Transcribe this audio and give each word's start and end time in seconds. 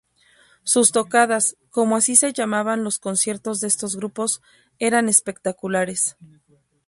Sus 0.63 0.91
tocadas, 0.91 1.57
como 1.69 1.95
así 1.95 2.15
se 2.15 2.33
llamaban 2.33 2.83
los 2.83 2.97
conciertos 2.97 3.59
de 3.61 3.67
estos 3.67 3.95
grupos, 3.97 4.41
eran 4.79 5.09
espectaculares. 5.09 6.17